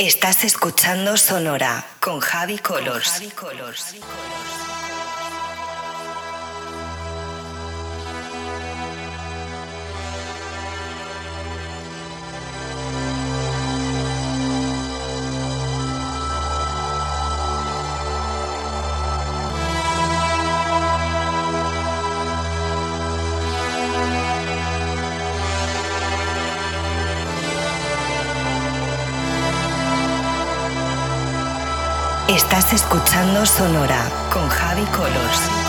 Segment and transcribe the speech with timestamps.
[0.00, 3.20] Estás escuchando Sonora con Javi Colors.
[32.38, 35.67] Estás escuchando Sonora con Javi Colors.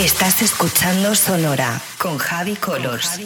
[0.00, 3.20] Estás escuchando Sonora con Javi Colors.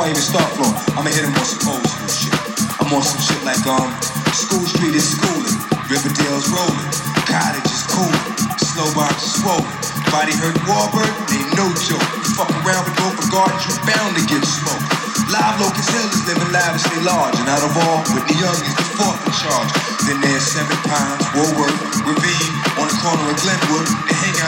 [0.00, 0.72] I even start flowing.
[0.96, 2.32] I'ma hit him on some old school shit.
[2.80, 3.92] I'm on some shit like, um,
[4.32, 5.60] School Street is schooling,
[5.92, 6.88] Riverdale's rolling,
[7.28, 8.24] Cottage is cooling,
[8.56, 9.68] Schlobohm is swollen,
[10.08, 12.00] Body Hurt Warbird, ain't no joke.
[12.24, 14.88] You fuck around with both regards, you bound to get smoked.
[15.28, 18.86] Live Locust Hill is living lavishly large, and out of all, Whitney Young is the
[18.96, 19.70] fourth in charge.
[20.08, 21.76] Then there's Seven Pines, Woolworth,
[22.08, 23.84] Ravine, on the corner of Glenwood,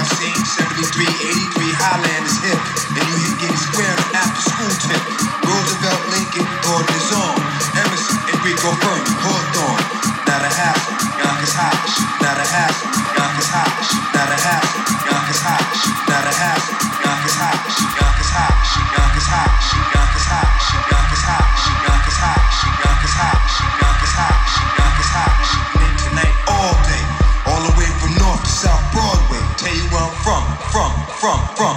[0.02, 1.06] I sing 73,
[1.54, 2.58] 83, Highland is hip.
[2.90, 4.98] And you hit Getty Square after school tip.
[5.46, 7.38] Roosevelt, Lincoln, Gorton is on.
[7.78, 9.86] Emerson, Enrico Burton, Hawthorne.
[10.26, 11.94] Not a hassle, Yonkers Hodge.
[12.18, 13.94] Not a hassle, Yonkers Hodge.
[14.10, 15.78] Not a hassle, Yonkers Hodge.
[16.10, 16.74] Not a hassle,
[17.06, 17.70] Yonkers Hodge.
[17.94, 24.41] Yonkers Hodge, Yonkers Hodge, Yonkers Hodge, Yonkers Hodge, Yonkers Hodge, Yonkers Hodge, Yonkers Hodge.